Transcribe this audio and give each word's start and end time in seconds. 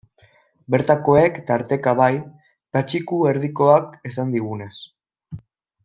Bertakoek, 0.75 1.37
tarteka, 1.49 1.93
bai, 2.01 2.09
Patxiku 2.79 3.21
Erdikoak 3.35 3.97
esan 4.13 4.35
digunez. 4.39 4.73